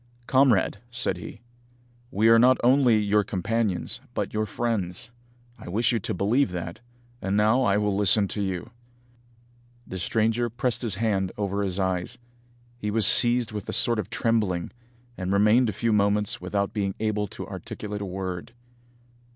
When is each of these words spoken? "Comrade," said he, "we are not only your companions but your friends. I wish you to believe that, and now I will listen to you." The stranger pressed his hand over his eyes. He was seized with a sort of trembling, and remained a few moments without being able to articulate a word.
"Comrade," 0.25 0.79
said 0.89 1.17
he, 1.17 1.41
"we 2.09 2.27
are 2.27 2.39
not 2.39 2.57
only 2.63 2.97
your 2.97 3.23
companions 3.23 4.01
but 4.15 4.33
your 4.33 4.47
friends. 4.47 5.11
I 5.59 5.69
wish 5.69 5.91
you 5.91 5.99
to 5.99 6.13
believe 6.15 6.49
that, 6.53 6.81
and 7.21 7.37
now 7.37 7.61
I 7.61 7.77
will 7.77 7.95
listen 7.95 8.27
to 8.29 8.41
you." 8.41 8.71
The 9.85 9.99
stranger 9.99 10.49
pressed 10.49 10.81
his 10.81 10.95
hand 10.95 11.31
over 11.37 11.61
his 11.61 11.79
eyes. 11.79 12.17
He 12.79 12.89
was 12.89 13.05
seized 13.05 13.51
with 13.51 13.69
a 13.69 13.73
sort 13.73 13.99
of 13.99 14.09
trembling, 14.09 14.71
and 15.19 15.31
remained 15.31 15.69
a 15.69 15.71
few 15.71 15.93
moments 15.93 16.41
without 16.41 16.73
being 16.73 16.95
able 16.99 17.27
to 17.27 17.45
articulate 17.47 18.01
a 18.01 18.05
word. 18.05 18.53